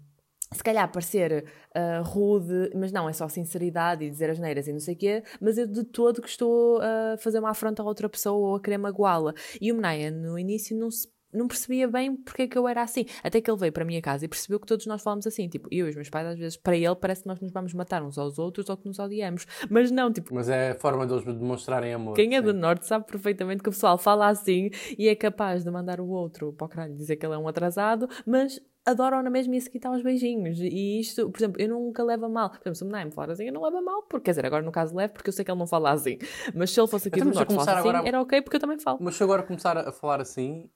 [0.51, 4.74] se calhar parecer uh, rude, mas não, é só sinceridade e dizer as neiras e
[4.74, 7.86] não sei o quê, mas eu de todo que estou a fazer uma afronta a
[7.86, 9.34] outra pessoa ou a querer magoá-la.
[9.62, 12.82] E o Menaya, no início, não se não percebia bem porque é que eu era
[12.82, 13.06] assim.
[13.24, 15.48] Até que ele veio para a minha casa e percebeu que todos nós falamos assim.
[15.48, 17.74] Tipo, eu e os meus pais, às vezes, para ele, parece que nós nos vamos
[17.74, 19.46] matar uns aos outros ou que nos odiamos.
[19.70, 20.34] Mas não, tipo.
[20.34, 22.15] Mas é a forma deles demonstrarem amor.
[22.15, 25.72] Quem é do Norte sabe perfeitamente que o pessoal fala assim e é capaz de
[25.72, 29.29] mandar o outro para o caralho dizer que ele é um atrasado, mas adoram na
[29.29, 30.59] mesma e se quitar os beijinhos.
[30.59, 32.50] E isto, por exemplo, eu nunca levo a mal.
[32.50, 34.45] Por exemplo, se o me falar assim, eu não levo a mal, porque quer dizer,
[34.45, 36.17] agora no caso levo, porque eu sei que ele não fala assim.
[36.53, 38.07] Mas se ele fosse aqui então, do Norte falar assim, agora...
[38.07, 38.98] era ok, porque eu também falo.
[39.01, 40.69] Mas se agora começar a falar assim,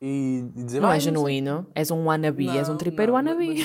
[0.00, 3.64] e, dizer não é genuíno, és um wannabe, não, és um tripeiro não, wannabe.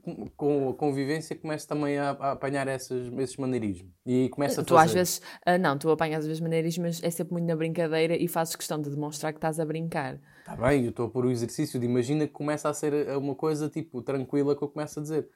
[0.00, 4.64] com, com a convivência começo também a, a, apanhar esses, esses maneirismos e começa a
[4.64, 7.54] Tu às vezes, uh, não, tu apanhas às vezes maneirismos, mas é sempre muito na
[7.54, 10.18] brincadeira e fazes questão de demonstrar que estás a brincar.
[10.38, 13.34] Está bem, eu estou a pôr o exercício de imagina que começa a ser uma
[13.34, 15.28] coisa tipo tranquila que eu começo a dizer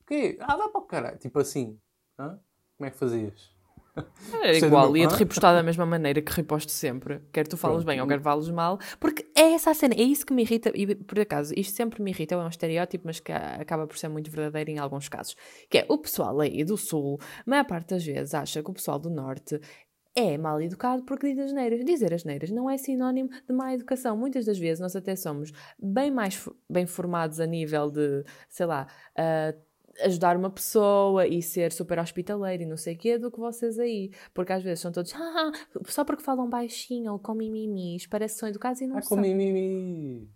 [0.00, 0.36] o quê?
[0.40, 1.78] Ah, dá para o caralho, tipo assim,
[2.18, 2.38] Hã?
[2.76, 3.53] como é que fazias?
[4.42, 7.20] É igual, ia-te repostar da mesma maneira que reposto sempre.
[7.32, 10.26] Quer tu falas bem ou quer falas mal, porque é essa a cena, é isso
[10.26, 13.32] que me irrita, e por acaso, isto sempre me irrita, é um estereótipo, mas que
[13.32, 15.36] acaba por ser muito verdadeiro em alguns casos.
[15.70, 18.74] Que é o pessoal aí do Sul, a maior parte das vezes acha que o
[18.74, 19.60] pessoal do Norte
[20.14, 21.84] é mal educado porque diz as neiras.
[21.84, 24.16] Dizer as neiras não é sinónimo de má educação.
[24.16, 28.86] Muitas das vezes nós até somos bem mais bem formados a nível de, sei lá,
[29.18, 29.60] uh,
[30.00, 33.78] ajudar uma pessoa e ser super hospitaleiro e não sei o quê do que vocês
[33.78, 34.10] aí.
[34.32, 35.52] Porque às vezes são todos, ah,
[35.86, 39.16] só porque falam baixinho ou com mimimis, parece que são educados e não ah, são.
[39.16, 40.28] com mimimi.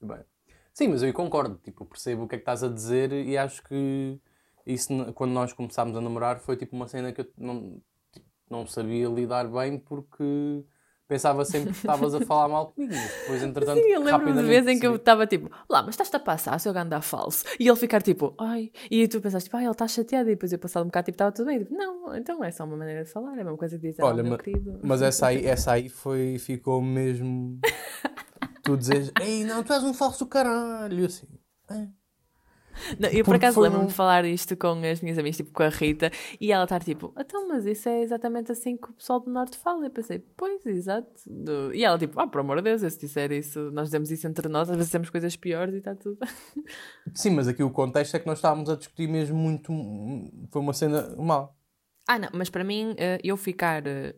[0.00, 0.24] Bem.
[0.72, 3.62] Sim, mas eu concordo, tipo, percebo o que é que estás a dizer e acho
[3.64, 4.18] que
[4.66, 8.66] isso, quando nós começámos a namorar, foi tipo uma cena que eu não, tipo, não
[8.66, 10.64] sabia lidar bem porque
[11.12, 14.48] pensava sempre que estavas a falar mal comigo, mas depois, entretanto, Sim, eu lembro-me de
[14.48, 17.44] vez em que eu estava tipo, lá, mas estás-te a passar, seu ganda falso.
[17.60, 20.30] E ele ficar tipo, ai, e tu pensaste, tipo, ai, ele está chateado.
[20.30, 21.58] E depois eu passado um bocado, tipo, estava tudo bem.
[21.58, 24.02] Tipo, não, então é só uma maneira de falar, é a mesma coisa que dizer,
[24.02, 24.80] Olha, oh, meu querido.
[24.82, 27.60] Mas essa aí, essa aí foi, ficou mesmo.
[28.64, 31.26] tu dizes, ei, não, tu és um falso caralho, assim.
[31.70, 32.01] É.
[32.98, 35.68] Não, eu por acaso lembro-me de falar isto com as minhas amigas, tipo com a
[35.68, 39.30] Rita, e ela estar tipo, então, mas isso é exatamente assim que o pessoal do
[39.30, 39.86] Norte fala.
[39.86, 41.08] Eu pensei, pois, exato.
[41.74, 44.48] E ela tipo, ah, por amor de Deus, se disser isso, nós dizemos isso entre
[44.48, 46.18] nós, às vezes temos coisas piores e está tudo.
[47.14, 49.72] Sim, mas aqui o contexto é que nós estávamos a discutir mesmo muito.
[50.50, 51.56] Foi uma cena mal.
[52.08, 54.14] Ah, não, mas para mim, eh, eu ficar, eh,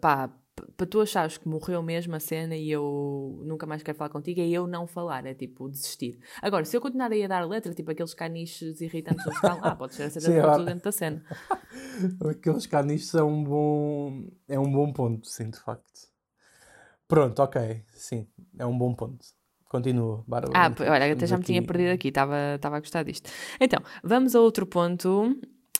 [0.00, 0.30] pá,
[0.76, 4.40] para tu achares que morreu mesmo a cena e eu nunca mais quero falar contigo,
[4.40, 6.18] é eu não falar, é tipo desistir.
[6.42, 9.74] Agora, se eu continuar aí a dar letra, tipo aqueles caniches irritantes no final, ah,
[9.76, 10.08] pode ser a
[10.64, 11.24] dentro da cena.
[12.30, 14.28] aqueles caniches são um bom.
[14.48, 16.08] é um bom ponto, sim, de facto.
[17.06, 18.26] Pronto, ok, sim,
[18.58, 19.24] é um bom ponto.
[19.68, 20.52] Continua, Bárbara.
[20.56, 23.30] Ah, olha, até já me tinha perdido aqui, estava a gostar disto.
[23.60, 25.38] Então, vamos a outro ponto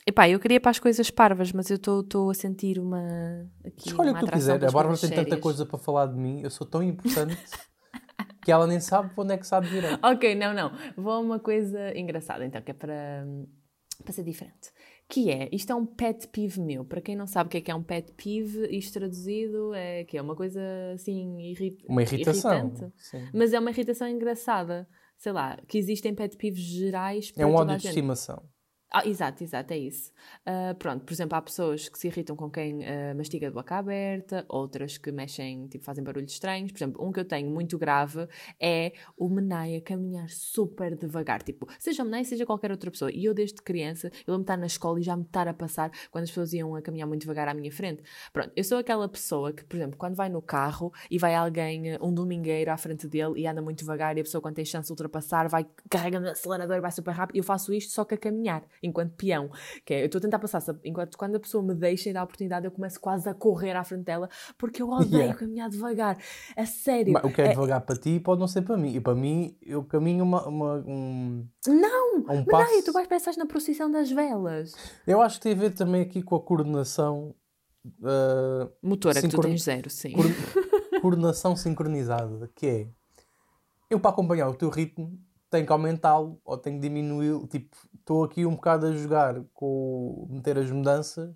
[0.09, 3.07] Epá, eu queria para as coisas parvas, mas eu estou a sentir uma.
[3.63, 4.55] Aqui, Escolha o que tu quiser.
[4.55, 5.29] A Bárbara tem sérias.
[5.29, 7.37] tanta coisa para falar de mim, eu sou tão importante
[8.43, 10.01] que ela nem sabe onde é que sabe virar.
[10.03, 10.73] Ok, não, não.
[10.97, 13.27] Vou a uma coisa engraçada, então, que é para,
[14.03, 14.73] para ser diferente.
[15.11, 16.87] Que é, isto é um pet peeve meu.
[16.87, 20.05] Para quem não sabe o que é que é um pet peeve, isto traduzido é
[20.05, 20.63] que é uma coisa
[20.95, 21.85] assim irrit...
[21.87, 22.93] uma irritação, irritante,
[23.35, 24.89] mas é uma irritação engraçada.
[25.19, 28.43] Sei lá, que existem pet peeves gerais para É um ódio de estimação.
[28.91, 30.11] Ah, exato, exato, é isso.
[30.47, 33.77] Uh, pronto, por exemplo, há pessoas que se irritam com quem uh, mastiga de boca
[33.77, 36.73] aberta, outras que mexem, tipo, fazem barulhos estranhos.
[36.73, 38.27] Por exemplo, um que eu tenho muito grave
[38.59, 41.43] é o Menai a caminhar super devagar.
[41.43, 43.13] Tipo, seja o Menai, seja qualquer outra pessoa.
[43.13, 45.91] E eu, desde criança, eu lembro estar na escola e já me estar a passar
[46.11, 48.03] quando as pessoas iam a caminhar muito devagar à minha frente.
[48.33, 51.99] Pronto, eu sou aquela pessoa que, por exemplo, quando vai no carro e vai alguém,
[52.01, 54.87] um domingueiro à frente dele e anda muito devagar e a pessoa, quando tem chance
[54.87, 58.15] de ultrapassar, vai carregando o acelerador e vai super rápido, eu faço isto só que
[58.15, 59.51] a caminhar enquanto peão.
[59.85, 62.21] Que é, eu estou a tentar passar, enquanto quando a pessoa me deixa e dá
[62.21, 65.39] a oportunidade, eu começo quase a correr à frente dela, porque eu odeio yeah.
[65.39, 66.19] caminhar devagar.
[66.57, 67.13] A sério.
[67.13, 68.95] Mas o que é, é, devagar para ti pode não ser para mim.
[68.95, 71.47] E para mim, eu caminho uma, uma um.
[71.67, 72.19] Não!
[72.19, 72.73] Um passo...
[72.73, 74.75] não, tu vais pensar na procissão das velas.
[75.07, 77.35] Eu acho que tem a ver também aqui com a coordenação.
[78.01, 80.13] Uh, Motora, que tu tens zero, sim.
[81.01, 82.89] coordenação sincronizada, que é
[83.89, 85.19] eu para acompanhar o teu ritmo
[85.51, 87.47] tenho que aumentá-lo ou tenho que diminuí-lo.
[87.47, 87.75] Tipo,
[88.09, 91.31] estou aqui um bocado a jogar com meter as mudanças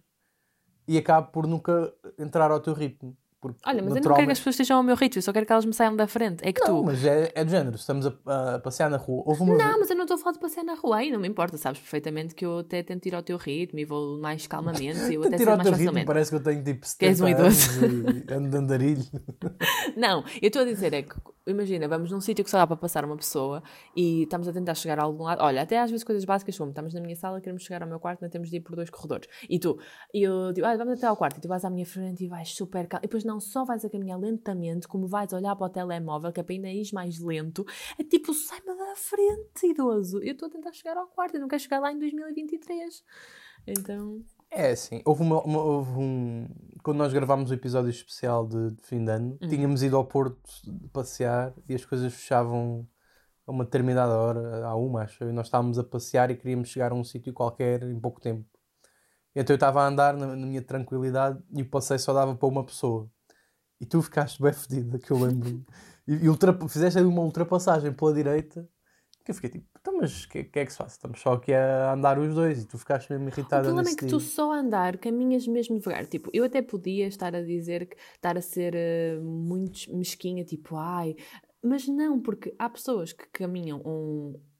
[0.88, 3.14] e acabo por nunca entrar ao teu ritmo.
[3.42, 4.04] Porque, Olha, mas naturalmente...
[4.04, 5.64] eu não quero que as pessoas estejam ao meu ritmo, eu só quero que elas
[5.64, 6.46] me saiam da frente.
[6.46, 6.84] É que não, tu.
[6.84, 9.24] Mas é, é do género, estamos a, a passear na rua.
[9.26, 9.56] Houve uma...
[9.56, 11.58] Não, mas eu não estou a falar de passear na rua aí, não me importa,
[11.58, 15.24] sabes perfeitamente que eu até tento ir ao teu ritmo e vou mais calmamente eu
[15.24, 15.88] até sei mais facilmente.
[15.88, 17.84] Ritmo, parece que eu tenho tipo 70 que és um idoso.
[17.84, 19.04] e ando de andarilho.
[19.96, 22.76] não, eu estou a dizer é que imagina, vamos num sítio que só dá para
[22.76, 23.62] passar uma pessoa
[23.96, 25.42] e estamos a tentar chegar a algum lado.
[25.42, 27.98] Olha, até às vezes coisas básicas como estamos na minha sala, queremos chegar ao meu
[27.98, 29.28] quarto, não temos de ir por dois corredores.
[29.48, 29.78] E tu,
[30.12, 32.28] e eu digo, ah, vamos até ao quarto, e tu vais à minha frente e
[32.28, 33.04] vais super calmo.
[33.04, 36.40] E depois não só vais a caminhar lentamente, como vais olhar para o telemóvel, que
[36.40, 37.64] é para ainda mais lento,
[37.98, 40.18] é tipo, sai-me da frente, idoso.
[40.22, 43.02] Eu estou a tentar chegar ao quarto, eu não quero chegar lá em 2023.
[43.66, 44.22] Então.
[44.54, 46.46] É assim, houve, uma, uma, houve um.
[46.82, 49.48] Quando nós gravámos o episódio especial de, de fim de ano, uhum.
[49.48, 50.38] tínhamos ido ao Porto
[50.92, 52.86] passear e as coisas fechavam
[53.46, 55.24] a uma determinada hora, à uma, acho.
[55.24, 58.46] E nós estávamos a passear e queríamos chegar a um sítio qualquer em pouco tempo.
[59.34, 62.48] Então eu estava a andar na, na, minha tranquilidade e o passeio só dava para
[62.48, 63.10] uma pessoa.
[63.80, 65.64] E tu ficaste bem fedida, que eu lembro.
[66.06, 68.68] e, e fizeste aí uma ultrapassagem pela direita
[69.24, 69.71] que eu fiquei tipo,
[70.02, 70.92] mas o que, que, é que se faz?
[70.92, 73.62] Estamos só aqui a andar os dois e tu ficaste mesmo irritada.
[73.62, 74.10] O problema é que dia.
[74.10, 76.06] tu só andar caminhas mesmo devagar.
[76.06, 80.76] Tipo, eu até podia estar a dizer que estar a ser uh, muito mesquinha, tipo,
[80.76, 81.14] ai.
[81.62, 84.51] Mas não, porque há pessoas que caminham um, a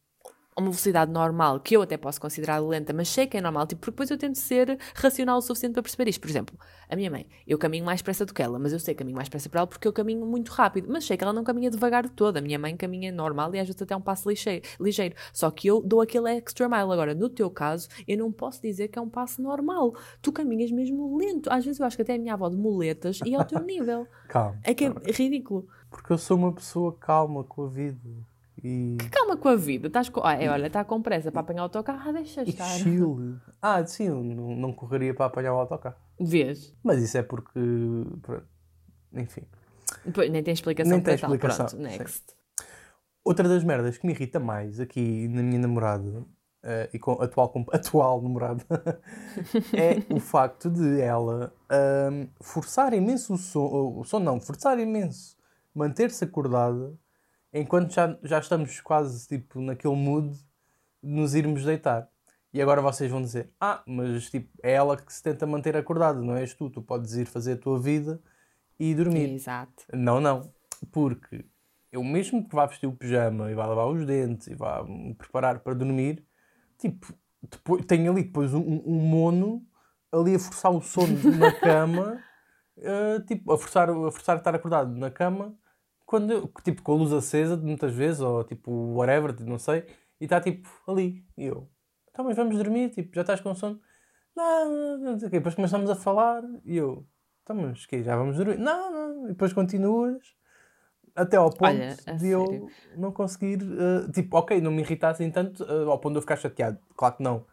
[0.63, 3.81] uma velocidade normal, que eu até posso considerar lenta, mas sei que é normal, tipo,
[3.81, 6.21] porque depois eu tento ser racional o suficiente para perceber isto.
[6.21, 8.95] Por exemplo, a minha mãe, eu caminho mais depressa do que ela, mas eu sei
[8.95, 11.33] que caminho mais depressa para ela porque eu caminho muito rápido, mas sei que ela
[11.33, 12.37] não caminha devagar de todo.
[12.37, 15.15] A minha mãe caminha normal e às vezes até um passo ligeiro, ligeiro.
[15.33, 16.93] Só que eu dou aquele extra mile.
[16.93, 19.95] Agora, no teu caso, eu não posso dizer que é um passo normal.
[20.21, 21.51] Tu caminhas mesmo lento.
[21.53, 24.07] Às vezes eu acho que até a minha avó de muletas e ao teu nível.
[24.29, 24.59] calma.
[24.63, 25.67] É que é ridículo.
[25.91, 27.99] Porque eu sou uma pessoa calma com a vida.
[28.63, 28.97] E...
[28.99, 29.89] Que calma com a vida.
[29.89, 30.25] Estás com...
[30.25, 32.77] Ah, é, olha, está com pressa para apanhar o autocarro, ah, deixa estar.
[32.77, 33.37] E chill.
[33.61, 35.97] Ah, sim, não, não correria para apanhar o autocarro.
[36.21, 36.77] Vês?
[36.83, 37.61] Mas isso é porque.
[39.13, 39.43] Enfim.
[40.13, 40.91] Pois, nem tem explicação.
[40.91, 41.67] Nem tem explicação.
[41.67, 42.25] Pronto, next.
[42.27, 42.67] Sim.
[43.25, 46.25] Outra das merdas que me irrita mais aqui na minha namorada
[46.63, 48.65] uh, e com atual, com, atual namorada
[49.73, 55.37] é o facto de ela uh, forçar imenso o som, o som não, forçar imenso
[55.75, 56.93] manter-se acordada
[57.53, 60.33] enquanto já, já estamos quase tipo naquele mood
[61.03, 62.09] de nos irmos deitar.
[62.53, 66.21] E agora vocês vão dizer: Ah, mas tipo, é ela que se tenta manter acordada,
[66.21, 66.71] não és tu.
[66.71, 68.21] Tu podes ir fazer a tua vida
[68.79, 69.31] e dormir.
[69.31, 69.85] Exato.
[69.93, 70.53] Não, não.
[70.91, 71.45] Porque
[71.91, 75.15] eu mesmo que vá vestir o pijama e vá lavar os dentes e vá me
[75.15, 76.25] preparar para dormir,
[76.79, 79.65] tipo, depois, tenho ali depois um, um mono
[80.11, 82.23] ali a forçar o sono na cama,
[82.79, 85.55] uh, tipo, a forçar, a forçar a estar acordado na cama
[86.13, 89.87] quando, tipo, com a luz acesa, muitas vezes, ou tipo, whatever, não sei,
[90.21, 91.25] e está tipo ali.
[91.39, 91.67] E eu,
[92.11, 93.81] então, mas vamos dormir, tipo, já estás com sono?
[94.37, 95.39] Não, não sei o quê.
[95.39, 97.07] Depois começamos a falar, e eu,
[97.43, 98.59] então, mas que já vamos dormir?
[98.59, 100.23] Não, não, e depois continuas.
[101.17, 105.31] Até ao ponto Olha, de eu não conseguir, uh, tipo, ok, não me irritar assim
[105.31, 106.79] tanto, uh, ao ponto de eu ficar chateado.
[106.95, 107.47] Claro que não.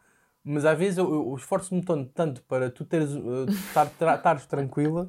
[0.43, 5.08] Mas às vezes eu, eu esforço-me tanto, tanto para tu teres, uh, estares tranquila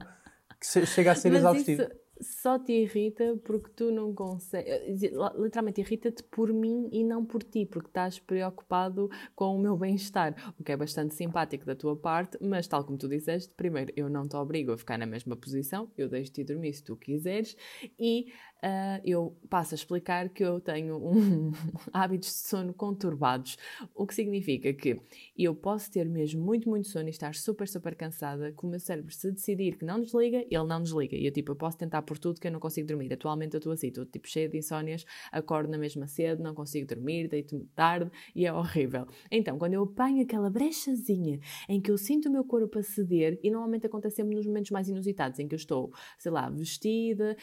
[0.60, 1.82] que chega a ser exaustivo.
[1.82, 5.02] Isso só te irrita porque tu não consegues.
[5.02, 9.76] Eh, literalmente irrita-te por mim e não por ti, porque estás preocupado com o meu
[9.76, 13.92] bem-estar, o que é bastante simpático da tua parte, mas tal como tu disseste, primeiro,
[13.96, 17.56] eu não te obrigo a ficar na mesma posição, eu deixo-te dormir se tu quiseres,
[17.98, 18.26] e
[18.64, 21.52] uh, eu passo a explicar que eu tenho um
[21.92, 23.56] hábitos de sono conturbados,
[23.94, 25.00] o que significa que
[25.36, 28.80] eu posso ter mesmo muito, muito sono e estar super, super cansada, que o meu
[28.80, 31.16] cérebro se decidir que não desliga, ele não desliga.
[31.16, 33.12] E eu, tipo, eu posso tentar por tudo que eu não consigo dormir.
[33.12, 36.86] Atualmente eu estou assim, estou, tipo, cheia de insónias, acordo na mesma cedo, não consigo
[36.86, 39.06] dormir, deito-me tarde e é horrível.
[39.30, 43.38] Então, quando eu apanho aquela brechazinha em que eu sinto o meu corpo a ceder,
[43.42, 47.36] e normalmente acontece sempre nos momentos mais inusitados, em que eu estou, sei lá, vestida,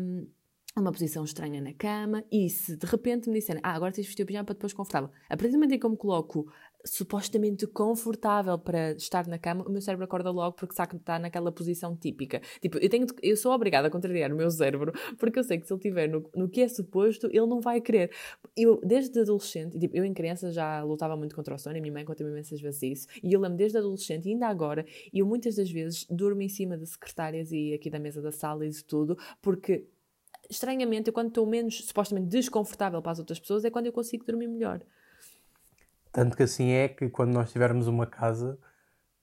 [0.00, 0.26] um,
[0.76, 4.08] uma posição estranha na cama e se de repente me disserem ah, agora tens de
[4.08, 6.46] vestir o pijama para depois confortável a partir do momento em que eu me coloco
[6.84, 11.18] supostamente confortável para estar na cama, o meu cérebro acorda logo porque sabe que está
[11.18, 12.40] naquela posição típica.
[12.60, 15.66] Tipo, eu, tenho, eu sou obrigada a contrariar o meu cérebro porque eu sei que
[15.66, 18.10] se ele estiver no, no que é suposto, ele não vai querer.
[18.56, 21.92] Eu, desde adolescente, tipo, eu em criança já lutava muito contra o sono, a minha
[21.92, 25.56] mãe conta-me imensas vezes isso, e eu lembro desde adolescente e ainda agora, eu muitas
[25.56, 28.84] das vezes durmo em cima de secretárias e aqui da mesa da sala e de
[28.84, 29.86] tudo, porque
[30.50, 34.24] estranhamente, eu quando estou menos supostamente desconfortável para as outras pessoas, é quando eu consigo
[34.24, 34.80] dormir melhor.
[36.12, 38.58] Tanto que assim é que quando nós tivermos uma casa,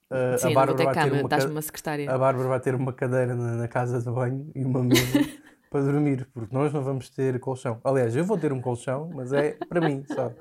[0.10, 2.10] uh, Sim, a Bárbara vai cama, ter uma, uma secretária.
[2.10, 5.04] A Bárbara vai ter uma cadeira na, na casa de banho e uma mesa
[5.70, 7.82] para dormir, porque nós não vamos ter colchão.
[7.84, 10.32] Aliás, eu vou ter um colchão, mas é para mim só.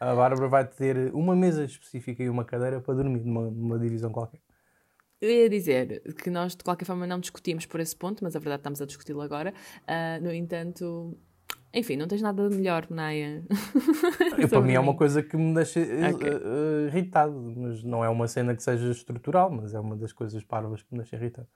[0.00, 4.10] A Bárbara vai ter uma mesa específica e uma cadeira para dormir numa, numa divisão
[4.10, 4.40] qualquer.
[5.20, 8.38] Eu ia dizer que nós, de qualquer forma, não discutimos por esse ponto, mas a
[8.38, 9.52] verdade estamos a discuti-lo agora.
[9.82, 11.16] Uh, no entanto,
[11.72, 13.44] enfim, não tens nada de melhor, Naya.
[14.48, 16.30] para mim é uma coisa que me deixa eh, okay.
[16.30, 20.42] uh, irritado, mas não é uma cena que seja estrutural, mas é uma das coisas
[20.42, 21.48] parvas que me deixa irritado.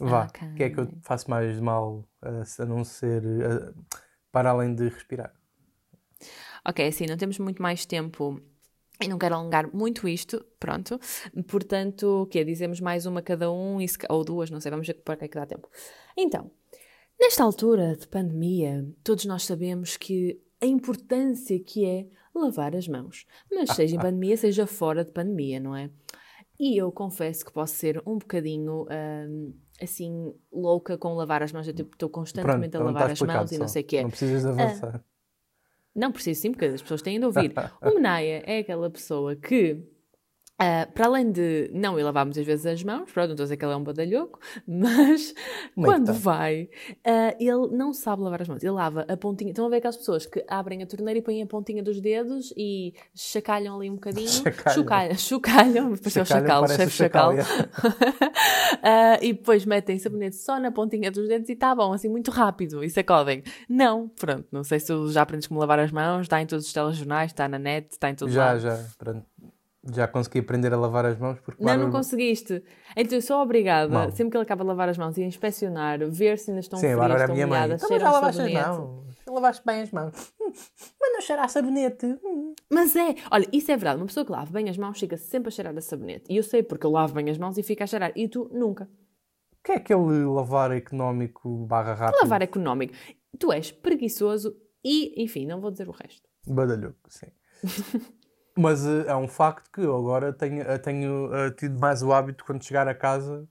[0.00, 0.54] Vá, o okay.
[0.54, 3.74] que é que eu faço mais mal a não ser uh,
[4.32, 5.34] para além de respirar?
[6.66, 8.40] Ok, assim, não temos muito mais tempo
[9.00, 10.98] e não quero alongar muito isto, pronto.
[11.48, 15.16] Portanto, o que Dizemos mais uma cada um, ou duas, não sei, vamos ver para
[15.16, 15.68] que é que dá tempo.
[16.16, 16.50] Então,
[17.18, 23.26] nesta altura de pandemia, todos nós sabemos que a importância que é lavar as mãos.
[23.50, 25.90] Mas seja em pandemia, seja fora de pandemia, não é?
[26.58, 31.66] E eu confesso que posso ser um bocadinho hum, assim louca com lavar as mãos.
[31.66, 34.02] Eu tipo, estou constantemente Pronto, a lavar as mãos e não sei o que é.
[34.02, 34.96] Não precisas avançar.
[34.96, 35.00] Uh,
[35.94, 37.52] não preciso sim, porque as pessoas têm de ouvir.
[37.82, 39.82] O Menaya é aquela pessoa que
[40.60, 43.46] Uh, para além de não ir lavar muitas vezes as mãos, pronto, não estou a
[43.46, 45.34] dizer que ele é um badalhoco, mas
[45.74, 46.68] quando vai,
[46.98, 48.62] uh, ele não sabe lavar as mãos.
[48.62, 49.52] Ele lava a pontinha.
[49.52, 52.52] Estão a ver aquelas pessoas que abrem a torneira e põem a pontinha dos dedos
[52.58, 54.28] e chacalham ali um bocadinho.
[54.28, 55.16] Chacalham.
[55.16, 57.32] Chocalham, pareceu o chacal, chefe chacal.
[57.32, 57.36] uh,
[59.22, 62.84] e depois metem sabonete só na pontinha dos dedos e está bom, assim, muito rápido.
[62.84, 63.42] E sacodem.
[63.66, 66.72] Não, pronto, não sei se já aprendes como lavar as mãos, está em todos os
[66.72, 68.60] telejornais, está na net, está em todos Já, lado.
[68.60, 69.29] já, pronto.
[69.92, 71.62] Já consegui aprender a lavar as mãos porque.
[71.62, 72.62] Não, não conseguiste.
[72.96, 76.38] Então eu sou obrigada, sempre que ele acaba de lavar as mãos, a inspecionar, ver
[76.38, 77.96] se ainda estão Sim, frias, estão molhadas, mãe.
[77.96, 79.10] Então, já lavaste as mãos.
[79.26, 80.32] Lavaste bem as mãos.
[80.40, 80.52] Hum,
[81.00, 82.06] mas não cheirar a sabonete.
[82.24, 82.54] Hum.
[82.68, 84.00] Mas é, olha, isso é verdade.
[84.00, 86.24] Uma pessoa que lava bem as mãos fica sempre a cheirar a sabonete.
[86.28, 88.12] E eu sei porque eu lavo bem as mãos e fica a cheirar.
[88.16, 88.84] E tu nunca.
[89.60, 92.20] O que é aquele lavar económico barra rápido?
[92.22, 92.94] Lavar económico.
[93.38, 96.28] Tu és preguiçoso e, enfim, não vou dizer o resto.
[96.46, 97.26] Badalhoco, sim.
[98.60, 102.12] Mas uh, é um facto que eu agora tenho, uh, tenho uh, tido mais o
[102.12, 103.48] hábito quando chegar a casa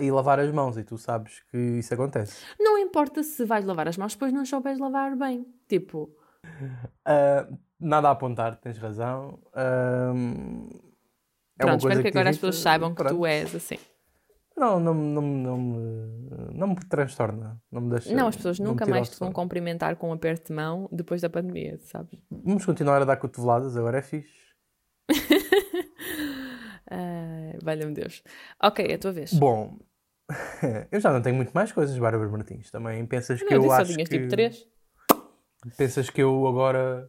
[0.00, 2.44] e lavar as mãos, e tu sabes que isso acontece.
[2.58, 5.46] Não importa se vais lavar as mãos, depois não souberes lavar bem.
[5.68, 6.10] Tipo.
[7.78, 9.38] nada a apontar, tens razão.
[9.54, 13.78] é Pronto, espero que, que agora as pessoas saibam que tu és assim.
[14.58, 17.62] Não, não, não, não, me, não me transtorna.
[17.70, 18.12] Não me deixa.
[18.12, 21.30] Não, as pessoas nunca mais te vão cumprimentar com um aperto de mão depois da
[21.30, 22.18] pandemia, sabes?
[22.28, 24.36] Vamos continuar a dar cotoveladas, agora é fixe.
[26.90, 28.22] uh, Valha-me Deus.
[28.60, 29.32] Ok, é a tua vez.
[29.32, 29.78] Bom,
[30.90, 32.70] eu já não tenho muito mais coisas, Bárbara Martins.
[32.70, 34.04] Também pensas que não, eu acho que...
[34.04, 34.66] tipo três?
[35.76, 37.08] Pensas que eu agora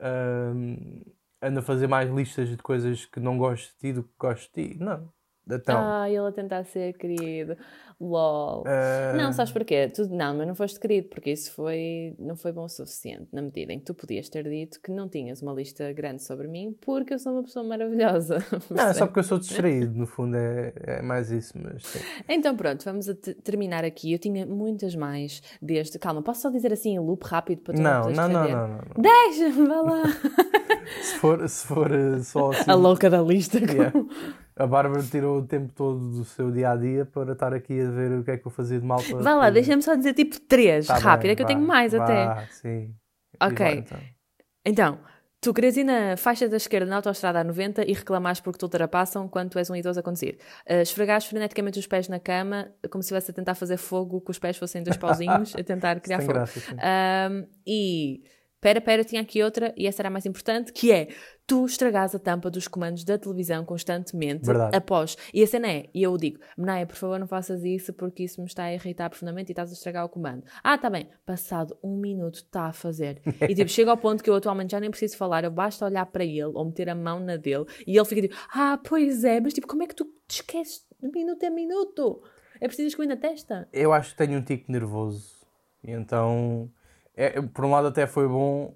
[0.00, 4.14] uh, ando a fazer mais listas de coisas que não gosto de ti do que
[4.18, 4.78] gosto de ti?
[4.78, 5.12] Não.
[5.50, 7.56] Então, ah, ele a tentar ser querido.
[7.98, 8.62] LOL.
[8.62, 9.16] Uh...
[9.16, 9.88] Não, sabes porquê?
[9.88, 13.40] Tu, não, mas não foste querido, porque isso foi, não foi bom o suficiente, na
[13.40, 16.76] medida em que tu podias ter dito que não tinhas uma lista grande sobre mim,
[16.80, 18.44] porque eu sou uma pessoa maravilhosa.
[18.70, 21.54] Não, é só porque eu sou distraído, no fundo é, é mais isso.
[21.58, 21.98] Mas, sim.
[22.28, 23.06] Então pronto, vamos
[23.42, 24.12] terminar aqui.
[24.12, 25.98] Eu tinha muitas mais desde.
[25.98, 28.68] Calma, posso só dizer assim em loop rápido para tu não, não, não, não, não,
[28.68, 28.80] não.
[28.98, 30.02] Deixa-me, vá lá.
[31.02, 32.70] se, for, se for eh, só assim.
[32.70, 33.58] A louca da lista.
[33.58, 33.92] Yeah.
[34.58, 37.90] A Bárbara tirou o tempo todo do seu dia a dia para estar aqui a
[37.90, 39.18] ver o que é que eu fazia de mal para.
[39.18, 41.66] Vá lá, deixa-me só dizer tipo três, tá rápido, bem, é que vá, eu tenho
[41.66, 42.46] mais vá, até.
[42.52, 42.94] Sim.
[43.40, 43.66] Ok.
[43.66, 43.98] Então.
[44.64, 44.98] então,
[45.38, 49.28] Tu queres ir na faixa da esquerda na autostrada A90 e reclamares porque te ultrapassam
[49.28, 50.38] quando tu és um idoso a conduzir.
[50.68, 54.30] Uh, esfregares freneticamente os pés na cama, como se estivesse a tentar fazer fogo, que
[54.30, 56.32] os pés fossem dois pauzinhos, a tentar criar fogo.
[56.32, 58.22] Graça, uh, e
[58.66, 61.08] Pera, pera, tinha aqui outra, e essa era a mais importante, que é
[61.46, 64.76] tu estragas a tampa dos comandos da televisão constantemente Verdade.
[64.76, 65.16] após.
[65.32, 68.40] E a cena é, e eu digo, Menaia, por favor, não faças isso porque isso
[68.40, 70.42] me está a irritar profundamente e estás a estragar o comando.
[70.62, 71.08] Ah, tá bem.
[71.24, 73.22] Passado um minuto está a fazer.
[73.48, 76.06] E tipo, chega ao ponto que eu atualmente já nem preciso falar, eu basta olhar
[76.06, 79.40] para ele ou meter a mão na dele e ele fica tipo, ah, pois é,
[79.40, 82.22] mas tipo, como é que tu te esqueces de minuto a minuto?
[82.60, 83.68] É preciso escrever na testa?
[83.72, 85.46] Eu acho que tenho um tico nervoso.
[85.84, 86.70] E então
[87.14, 88.74] é, por um lado até foi bom,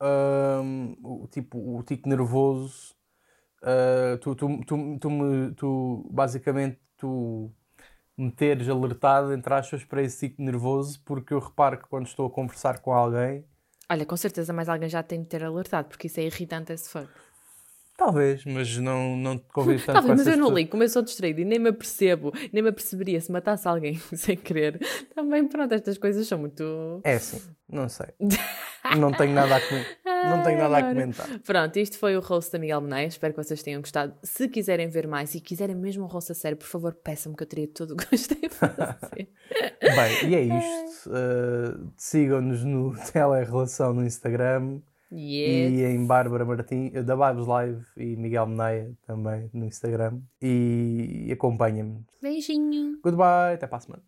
[0.00, 2.94] um, o, tipo, o tico nervoso,
[3.62, 7.50] uh, tu, tu, tu, tu, me, tu, basicamente, tu
[8.16, 12.26] me teres alertado, entre aspas, para esse tico nervoso, porque eu reparo que quando estou
[12.26, 13.44] a conversar com alguém...
[13.88, 16.88] Olha, com certeza mais alguém já tem de ter alertado, porque isso é irritante esse
[16.88, 17.08] fuck.
[17.96, 21.02] Talvez, mas não, não te convido tanto Talvez, mas eu não ligo, como eu sou
[21.02, 24.80] distraído e nem me apercebo, nem me aperceberia se matasse alguém sem querer.
[25.14, 27.00] Também, pronto, estas coisas são muito.
[27.04, 28.06] É sim, não sei.
[28.98, 30.00] não tenho nada a comentar.
[30.30, 31.38] Não tenho nada a comentar.
[31.40, 33.06] Pronto, isto foi o rosto da Miguel Meneia.
[33.06, 34.14] Espero que vocês tenham gostado.
[34.22, 37.42] Se quiserem ver mais e quiserem mesmo um rosto a sério, por favor, peçam-me que
[37.42, 39.28] eu teria todo o gosto em fazer.
[39.80, 41.10] Bem, e é isto.
[41.10, 44.80] Uh, Sigam-nos no Telerelação no Instagram.
[45.12, 45.72] Yes.
[45.72, 50.20] E em Bárbara Martins, da Vibes Live e Miguel Meneia também no Instagram.
[50.40, 52.04] E acompanha-me.
[52.22, 53.00] Beijinho.
[53.02, 54.02] Goodbye, até para a semana.